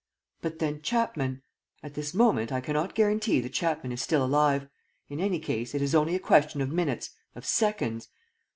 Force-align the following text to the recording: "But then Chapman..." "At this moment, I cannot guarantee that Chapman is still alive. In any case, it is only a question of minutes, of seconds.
"But 0.41 0.57
then 0.57 0.81
Chapman..." 0.81 1.43
"At 1.83 1.93
this 1.93 2.11
moment, 2.15 2.51
I 2.51 2.59
cannot 2.59 2.95
guarantee 2.95 3.39
that 3.41 3.53
Chapman 3.53 3.91
is 3.91 4.01
still 4.01 4.25
alive. 4.25 4.67
In 5.09 5.19
any 5.19 5.37
case, 5.37 5.75
it 5.75 5.81
is 5.83 5.93
only 5.93 6.15
a 6.15 6.19
question 6.19 6.59
of 6.59 6.71
minutes, 6.71 7.11
of 7.35 7.45
seconds. 7.45 8.07